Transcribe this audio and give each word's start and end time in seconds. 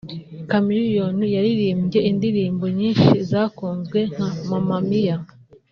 Chameleone 0.49 1.25
yaririmbye 1.35 1.99
indirimbo 2.09 2.65
nyinshi 2.77 3.15
zakunzwe 3.29 3.99
nka 4.11 4.29
‘Mama 4.49 4.77
Mia’ 4.89 5.17